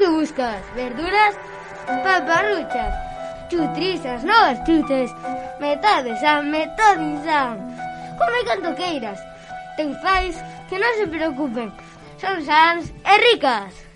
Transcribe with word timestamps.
que 0.00 0.08
buscas? 0.08 0.62
Verduras, 0.74 1.36
paparruchas, 2.02 2.94
chutrizas, 3.50 4.24
novas 4.24 4.58
chutes, 4.64 5.10
metade 5.60 6.18
san, 6.18 6.50
metade 6.50 7.22
san. 7.22 7.58
Come 8.16 8.44
canto 8.46 8.74
queiras, 8.74 9.20
ten 9.76 9.92
fais 10.00 10.40
que 10.70 10.80
non 10.80 10.96
se 10.96 11.06
preocupen, 11.06 11.68
son 12.16 12.40
sans 12.48 12.88
e 13.04 13.14
ricas. 13.28 13.89